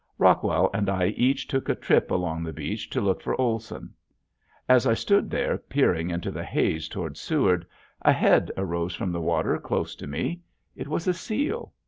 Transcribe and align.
Rockwell 0.17 0.71
and 0.73 0.89
I 0.89 1.09
each 1.09 1.47
took 1.47 1.69
a 1.69 1.75
trip 1.75 2.09
along 2.09 2.41
the 2.41 2.51
beach 2.51 2.89
to 2.89 2.99
look 3.01 3.21
for 3.21 3.39
Olson. 3.39 3.93
As 4.67 4.87
I 4.87 4.95
stood 4.95 5.29
there 5.29 5.59
peering 5.59 6.09
into 6.09 6.31
the 6.31 6.43
haze 6.43 6.87
toward 6.89 7.17
Seward 7.17 7.67
a 8.01 8.11
head 8.11 8.49
arose 8.57 8.95
from 8.95 9.11
the 9.11 9.21
water 9.21 9.59
close 9.59 9.93
to 9.97 10.07
me. 10.07 10.41
It 10.75 10.87
was 10.87 11.07
a 11.07 11.13
seal. 11.13 11.73